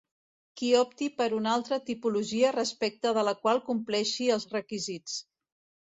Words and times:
Que 0.61 0.69
opti 0.77 1.09
per 1.19 1.27
una 1.39 1.51
altra 1.57 1.79
tipologia 1.91 2.53
respecte 2.57 3.13
de 3.19 3.27
la 3.31 3.35
qual 3.45 3.63
compleixi 3.71 4.31
els 4.37 4.49
requisits. 4.59 5.21